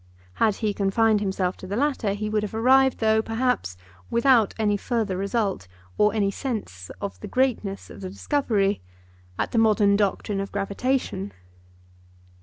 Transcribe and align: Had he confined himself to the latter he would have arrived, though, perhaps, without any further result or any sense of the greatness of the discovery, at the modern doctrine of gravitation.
Had 0.41 0.55
he 0.55 0.73
confined 0.73 1.19
himself 1.21 1.57
to 1.57 1.67
the 1.67 1.75
latter 1.75 2.13
he 2.13 2.27
would 2.27 2.41
have 2.41 2.55
arrived, 2.55 2.97
though, 2.97 3.21
perhaps, 3.21 3.77
without 4.09 4.55
any 4.57 4.75
further 4.75 5.15
result 5.15 5.67
or 5.95 6.11
any 6.15 6.31
sense 6.31 6.89
of 6.99 7.19
the 7.19 7.27
greatness 7.27 7.87
of 7.91 8.01
the 8.01 8.09
discovery, 8.09 8.81
at 9.37 9.51
the 9.51 9.59
modern 9.59 9.95
doctrine 9.95 10.39
of 10.39 10.51
gravitation. 10.51 11.33